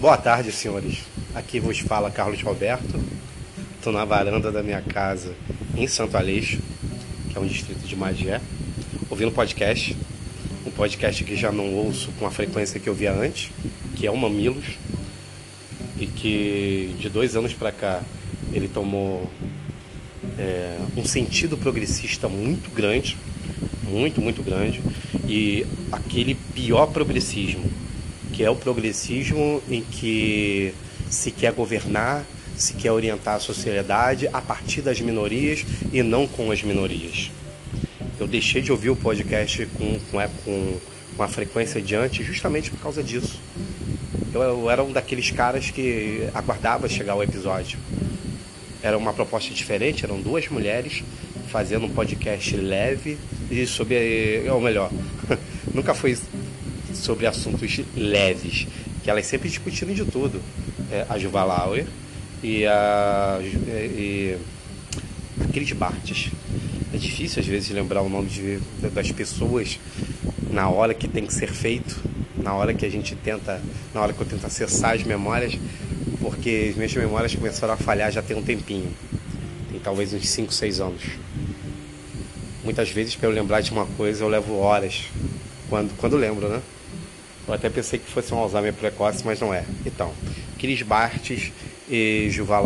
Boa 0.00 0.16
tarde, 0.16 0.50
senhores. 0.50 1.00
Aqui 1.34 1.60
vos 1.60 1.78
fala 1.80 2.10
Carlos 2.10 2.40
Roberto. 2.40 2.98
Estou 3.76 3.92
na 3.92 4.02
varanda 4.02 4.50
da 4.50 4.62
minha 4.62 4.80
casa 4.80 5.34
em 5.76 5.86
Santo 5.86 6.16
Aleixo, 6.16 6.58
que 7.28 7.36
é 7.36 7.40
um 7.40 7.46
distrito 7.46 7.86
de 7.86 7.94
Magé, 7.94 8.40
ouvindo 9.10 9.30
podcast. 9.30 9.94
Um 10.66 10.70
podcast 10.70 11.22
que 11.22 11.36
já 11.36 11.52
não 11.52 11.74
ouço 11.74 12.10
com 12.18 12.24
a 12.24 12.30
frequência 12.30 12.80
que 12.80 12.88
eu 12.88 12.94
via 12.94 13.12
antes, 13.12 13.50
que 13.94 14.06
é 14.06 14.10
o 14.10 14.16
Mamilos, 14.16 14.64
e 15.98 16.06
que 16.06 16.96
de 16.98 17.10
dois 17.10 17.36
anos 17.36 17.52
para 17.52 17.70
cá 17.70 18.00
ele 18.54 18.68
tomou 18.68 19.30
é, 20.38 20.78
um 20.96 21.04
sentido 21.04 21.58
progressista 21.58 22.26
muito 22.26 22.74
grande, 22.74 23.18
muito, 23.82 24.18
muito 24.18 24.42
grande, 24.42 24.80
e 25.28 25.66
aquele 25.92 26.36
pior 26.54 26.86
progressismo 26.86 27.70
que 28.32 28.44
é 28.44 28.50
o 28.50 28.56
progressismo 28.56 29.62
em 29.68 29.82
que 29.82 30.74
se 31.08 31.30
quer 31.30 31.52
governar, 31.52 32.24
se 32.56 32.74
quer 32.74 32.92
orientar 32.92 33.36
a 33.36 33.40
sociedade 33.40 34.28
a 34.32 34.40
partir 34.40 34.82
das 34.82 35.00
minorias 35.00 35.64
e 35.92 36.02
não 36.02 36.26
com 36.26 36.50
as 36.50 36.62
minorias. 36.62 37.30
Eu 38.18 38.26
deixei 38.26 38.60
de 38.60 38.70
ouvir 38.70 38.90
o 38.90 38.96
podcast 38.96 39.66
com, 39.78 39.98
com, 40.10 40.18
com, 40.44 40.78
com 41.16 41.22
a 41.22 41.28
frequência 41.28 41.80
de 41.80 41.94
antes 41.94 42.26
justamente 42.26 42.70
por 42.70 42.78
causa 42.80 43.02
disso. 43.02 43.40
Eu, 44.32 44.42
eu 44.42 44.70
era 44.70 44.82
um 44.84 44.92
daqueles 44.92 45.30
caras 45.30 45.70
que 45.70 46.28
aguardava 46.34 46.88
chegar 46.88 47.14
o 47.14 47.22
episódio. 47.22 47.78
Era 48.82 48.96
uma 48.96 49.12
proposta 49.12 49.52
diferente, 49.52 50.04
eram 50.04 50.20
duas 50.20 50.48
mulheres 50.48 51.02
fazendo 51.50 51.86
um 51.86 51.90
podcast 51.90 52.56
leve 52.56 53.18
e 53.50 53.66
sobre. 53.66 54.48
Ou 54.50 54.60
melhor, 54.60 54.90
nunca 55.74 55.94
foi 55.94 56.16
sobre 56.96 57.26
assuntos 57.26 57.80
leves, 57.96 58.66
que 59.02 59.10
elas 59.10 59.26
sempre 59.26 59.48
discutiram 59.48 59.94
de 59.94 60.04
tudo. 60.04 60.40
É, 60.90 61.06
a 61.08 61.18
Juva 61.18 61.44
Lauer 61.44 61.86
e 62.42 62.66
a, 62.66 63.38
e 63.42 64.36
a 65.40 65.52
Cris 65.52 65.72
Bartes. 65.72 66.30
É 66.92 66.96
difícil 66.96 67.40
às 67.40 67.46
vezes 67.46 67.70
lembrar 67.70 68.02
o 68.02 68.08
nome 68.08 68.28
de, 68.28 68.58
das 68.92 69.12
pessoas 69.12 69.78
na 70.50 70.68
hora 70.68 70.92
que 70.92 71.06
tem 71.06 71.24
que 71.24 71.32
ser 71.32 71.52
feito, 71.52 72.00
na 72.36 72.52
hora 72.54 72.74
que 72.74 72.84
a 72.84 72.90
gente 72.90 73.14
tenta, 73.14 73.62
na 73.94 74.00
hora 74.00 74.12
que 74.12 74.20
eu 74.20 74.26
tento 74.26 74.44
acessar 74.44 74.94
as 74.94 75.04
memórias, 75.04 75.56
porque 76.20 76.68
as 76.70 76.76
minhas 76.76 76.94
memórias 76.94 77.34
começaram 77.34 77.74
a 77.74 77.76
falhar 77.76 78.10
já 78.10 78.22
tem 78.22 78.36
um 78.36 78.42
tempinho. 78.42 78.92
Tem 79.70 79.78
talvez 79.78 80.12
uns 80.12 80.28
5, 80.28 80.52
6 80.52 80.80
anos. 80.80 81.02
Muitas 82.64 82.90
vezes 82.90 83.14
para 83.14 83.28
eu 83.28 83.32
lembrar 83.32 83.60
de 83.60 83.70
uma 83.70 83.86
coisa 83.86 84.24
eu 84.24 84.28
levo 84.28 84.56
horas. 84.58 85.04
Quando, 85.68 85.96
quando 85.96 86.16
lembro, 86.16 86.48
né? 86.48 86.60
Eu 87.50 87.54
até 87.54 87.68
pensei 87.68 87.98
que 87.98 88.08
fosse 88.08 88.32
um 88.32 88.38
Alzheimer 88.38 88.72
precoce, 88.72 89.24
mas 89.24 89.40
não 89.40 89.52
é. 89.52 89.64
Então, 89.84 90.12
Cris 90.56 90.82
Bartes 90.82 91.50
e 91.90 92.28
Juva 92.30 92.60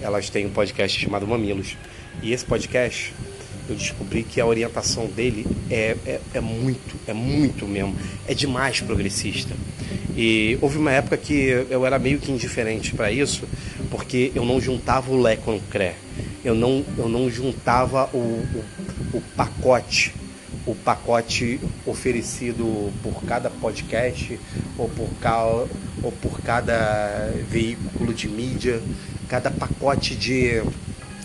elas 0.00 0.30
têm 0.30 0.46
um 0.46 0.50
podcast 0.50 0.98
chamado 0.98 1.26
Mamilos. 1.26 1.76
E 2.22 2.32
esse 2.32 2.46
podcast, 2.46 3.12
eu 3.68 3.76
descobri 3.76 4.22
que 4.22 4.40
a 4.40 4.46
orientação 4.46 5.04
dele 5.08 5.46
é, 5.70 5.96
é, 6.06 6.20
é 6.32 6.40
muito, 6.40 6.96
é 7.06 7.12
muito 7.12 7.66
mesmo, 7.66 7.94
é 8.26 8.32
demais 8.32 8.80
progressista. 8.80 9.54
E 10.16 10.56
houve 10.62 10.78
uma 10.78 10.90
época 10.90 11.18
que 11.18 11.66
eu 11.68 11.84
era 11.84 11.98
meio 11.98 12.18
que 12.18 12.32
indiferente 12.32 12.94
para 12.94 13.12
isso, 13.12 13.46
porque 13.90 14.32
eu 14.34 14.46
não 14.46 14.58
juntava 14.62 15.12
o 15.12 15.20
Lé 15.20 15.36
com 15.36 15.56
o 15.56 15.60
Cré. 15.60 15.94
Eu 16.42 16.54
não, 16.54 16.82
eu 16.96 17.06
não 17.06 17.28
juntava 17.28 18.08
o, 18.14 18.18
o, 18.18 18.64
o 19.18 19.20
pacote 19.36 20.23
o 20.66 20.74
pacote 20.74 21.60
oferecido 21.86 22.92
por 23.02 23.22
cada 23.24 23.50
podcast 23.50 24.38
ou 24.78 24.88
por, 24.88 25.08
cada, 25.20 25.66
ou 26.02 26.12
por 26.20 26.40
cada 26.40 27.32
veículo 27.48 28.14
de 28.14 28.28
mídia, 28.28 28.80
cada 29.28 29.50
pacote 29.50 30.14
de, 30.14 30.62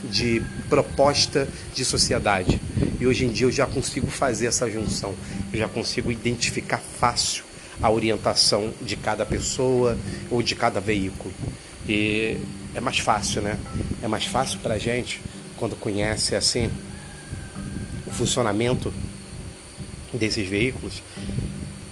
de 0.04 0.42
proposta 0.70 1.48
de 1.74 1.86
sociedade. 1.86 2.60
E 3.00 3.08
hoje 3.08 3.26
em 3.26 3.30
dia 3.32 3.48
eu 3.48 3.52
já 3.52 3.66
consigo 3.66 4.08
fazer 4.08 4.48
essa 4.48 4.70
junção, 4.70 5.14
eu 5.54 5.60
já 5.60 5.68
consigo 5.68 6.12
identificar 6.12 6.80
fácil 6.80 7.44
a 7.82 7.90
orientação 7.90 8.74
de 8.82 8.96
cada 8.96 9.26
pessoa 9.26 9.98
ou 10.30 10.44
de 10.44 10.56
cada 10.56 10.80
veículo. 10.80 11.34
E 11.88 12.38
é 12.76 12.82
mais 12.82 13.00
fácil, 13.00 13.42
né? 13.42 13.58
É 14.04 14.08
mais 14.08 14.26
fácil 14.26 14.60
para 14.60 14.76
a 14.76 14.78
gente, 14.78 15.22
quando 15.58 15.76
conhece 15.76 16.36
assim 16.36 16.70
o 18.06 18.12
funcionamento 18.12 18.94
desses 20.14 20.48
veículos, 20.48 21.02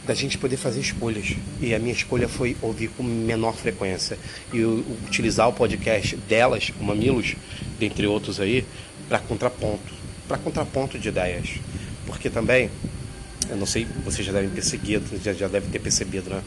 da 0.07 0.13
gente 0.13 0.37
poder 0.37 0.57
fazer 0.57 0.79
escolhas. 0.79 1.35
E 1.61 1.75
a 1.75 1.79
minha 1.79 1.93
escolha 1.93 2.29
foi 2.29 2.55
ouvir 2.61 2.87
com 2.89 3.03
menor 3.03 3.55
frequência 3.55 4.17
e 4.53 4.63
utilizar 4.63 5.49
o 5.49 5.53
podcast 5.53 6.15
delas, 6.15 6.71
o 6.79 6.83
Mamilos, 6.83 7.35
dentre 7.77 8.07
outros 8.07 8.39
aí, 8.39 8.65
para 9.09 9.19
contraponto, 9.19 9.93
para 10.27 10.37
contraponto 10.37 10.97
de 10.97 11.09
ideias. 11.09 11.55
Porque 12.05 12.29
também, 12.29 12.69
eu 13.49 13.57
não 13.57 13.65
sei, 13.65 13.85
vocês 14.05 14.25
já 14.25 14.31
devem 14.31 14.49
ter 14.49 14.63
seguido, 14.63 15.05
já, 15.21 15.33
já 15.33 15.47
devem 15.49 15.69
ter 15.69 15.79
percebido, 15.79 16.29
né? 16.29 16.41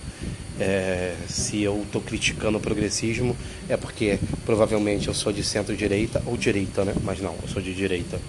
É, 0.58 1.14
se 1.26 1.62
eu 1.62 1.82
estou 1.86 2.02
criticando 2.02 2.58
o 2.58 2.60
progressismo 2.60 3.34
é 3.66 3.78
porque 3.78 4.18
provavelmente 4.44 5.08
eu 5.08 5.14
sou 5.14 5.32
de 5.32 5.42
centro-direita 5.42 6.22
ou 6.26 6.36
direita, 6.36 6.84
né? 6.84 6.94
Mas 7.02 7.18
não, 7.20 7.34
eu 7.42 7.48
sou 7.48 7.62
de 7.62 7.74
direita. 7.74 8.20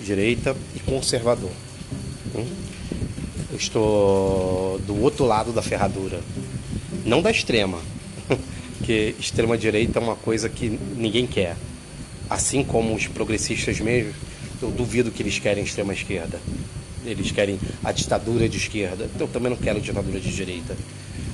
Direita 0.00 0.56
e 0.74 0.80
conservador. 0.80 1.52
Hum? 2.34 2.69
Estou 3.60 4.78
do 4.86 5.02
outro 5.02 5.26
lado 5.26 5.52
da 5.52 5.60
ferradura, 5.60 6.18
não 7.04 7.20
da 7.20 7.30
extrema, 7.30 7.78
que 8.82 9.14
extrema 9.20 9.58
direita 9.58 9.98
é 9.98 10.02
uma 10.02 10.16
coisa 10.16 10.48
que 10.48 10.80
ninguém 10.96 11.26
quer. 11.26 11.58
Assim 12.30 12.64
como 12.64 12.94
os 12.94 13.06
progressistas 13.06 13.78
mesmo, 13.78 14.14
eu 14.62 14.70
duvido 14.70 15.10
que 15.10 15.22
eles 15.22 15.38
querem 15.38 15.62
extrema 15.62 15.92
esquerda. 15.92 16.40
Eles 17.04 17.32
querem 17.32 17.60
a 17.84 17.92
ditadura 17.92 18.48
de 18.48 18.56
esquerda. 18.56 19.10
Eu 19.18 19.28
também 19.28 19.50
não 19.50 19.58
quero 19.58 19.78
ditadura 19.78 20.18
de 20.18 20.34
direita. 20.34 20.74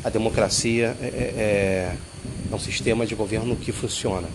A 0.02 0.10
democracia 0.10 0.96
é, 1.00 1.06
é, 1.06 1.96
é 2.50 2.54
um 2.54 2.58
sistema 2.58 3.06
de 3.06 3.14
governo 3.14 3.54
que 3.54 3.70
funciona. 3.70 4.28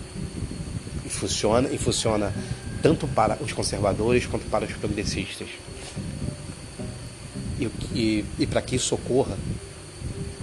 E 1.04 1.10
funciona 1.10 1.68
e 1.70 1.76
funciona 1.76 2.32
tanto 2.80 3.06
para 3.06 3.36
os 3.42 3.52
conservadores 3.52 4.24
quanto 4.24 4.46
para 4.46 4.64
os 4.64 4.72
progressistas 4.72 5.48
e, 7.62 7.98
e, 7.98 8.24
e 8.40 8.46
para 8.46 8.62
que 8.62 8.76
isso 8.76 8.94
ocorra, 8.94 9.36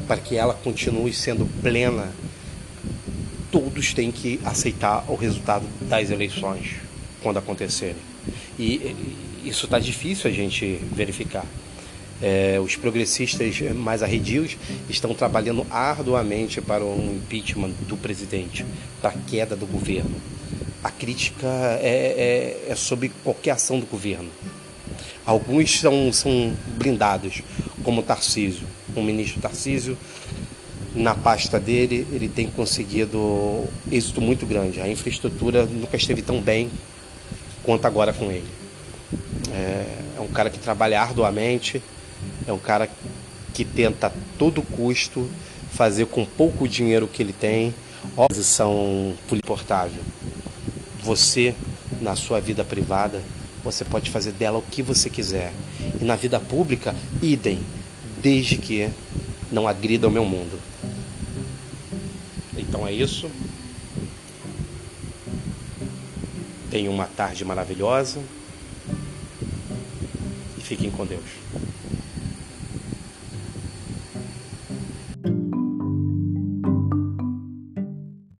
para 0.07 0.17
que 0.17 0.35
ela 0.35 0.53
continue 0.53 1.13
sendo 1.13 1.45
plena, 1.61 2.11
todos 3.51 3.93
têm 3.93 4.11
que 4.11 4.39
aceitar 4.43 5.05
o 5.07 5.15
resultado 5.15 5.65
das 5.81 6.09
eleições 6.09 6.75
quando 7.21 7.37
acontecerem. 7.37 8.01
E 8.57 8.95
isso 9.43 9.65
está 9.65 9.79
difícil 9.79 10.29
a 10.29 10.33
gente 10.33 10.79
verificar. 10.91 11.45
É, 12.21 12.59
os 12.61 12.75
progressistas 12.75 13.61
mais 13.73 14.03
arredios 14.03 14.57
estão 14.89 15.13
trabalhando 15.13 15.65
arduamente 15.69 16.59
para 16.59 16.83
o 16.83 17.15
impeachment 17.15 17.71
do 17.87 17.95
presidente, 17.95 18.65
para 18.99 19.11
a 19.11 19.13
queda 19.13 19.55
do 19.55 19.65
governo. 19.65 20.15
A 20.83 20.91
crítica 20.91 21.47
é, 21.81 22.65
é, 22.67 22.71
é 22.71 22.75
sobre 22.75 23.09
qualquer 23.23 23.51
ação 23.51 23.79
do 23.79 23.85
governo. 23.85 24.29
Alguns 25.29 25.79
são, 25.79 26.11
são 26.11 26.55
blindados, 26.75 27.43
como 27.83 28.01
Tarcísio. 28.01 28.65
O 28.95 29.03
ministro 29.03 29.39
Tarcísio, 29.39 29.95
na 30.95 31.13
pasta 31.13 31.59
dele, 31.59 32.07
ele 32.11 32.27
tem 32.27 32.47
conseguido 32.47 33.63
êxito 33.91 34.21
muito 34.21 34.47
grande. 34.47 34.81
A 34.81 34.89
infraestrutura 34.89 35.67
nunca 35.67 35.97
esteve 35.97 36.23
tão 36.23 36.41
bem 36.41 36.71
quanto 37.61 37.85
agora 37.85 38.11
com 38.11 38.31
ele. 38.31 38.47
É, 39.53 39.85
é 40.17 40.19
um 40.19 40.29
cara 40.29 40.49
que 40.49 40.57
trabalha 40.57 40.99
arduamente, 40.99 41.79
é 42.47 42.51
um 42.51 42.57
cara 42.57 42.89
que 43.53 43.63
tenta 43.63 44.07
a 44.07 44.11
todo 44.39 44.63
custo 44.63 45.29
fazer 45.71 46.07
com 46.07 46.25
pouco 46.25 46.67
dinheiro 46.67 47.07
que 47.07 47.21
ele 47.21 47.33
tem, 47.33 47.71
posição 48.15 49.13
portável. 49.45 50.01
Você, 51.03 51.53
na 52.01 52.15
sua 52.15 52.41
vida 52.41 52.63
privada, 52.63 53.21
você 53.63 53.83
pode 53.83 54.09
fazer 54.09 54.31
dela 54.31 54.57
o 54.57 54.61
que 54.61 54.81
você 54.81 55.09
quiser. 55.09 55.53
E 55.99 56.03
na 56.03 56.15
vida 56.15 56.39
pública, 56.39 56.95
idem, 57.21 57.59
desde 58.21 58.57
que 58.57 58.89
não 59.51 59.67
agrida 59.67 60.07
o 60.07 60.11
meu 60.11 60.25
mundo. 60.25 60.59
Então 62.57 62.87
é 62.87 62.93
isso. 62.93 63.29
Tenham 66.69 66.93
uma 66.93 67.05
tarde 67.05 67.43
maravilhosa 67.43 68.21
e 70.57 70.61
fiquem 70.61 70.91
com 70.91 71.05
Deus. 71.05 71.23